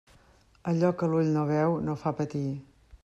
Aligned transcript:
Allò 0.71 0.89
que 1.01 1.09
l'ull 1.11 1.29
no 1.35 1.43
veu 1.51 1.77
no 1.91 1.97
fa 2.05 2.15
patir. 2.21 2.47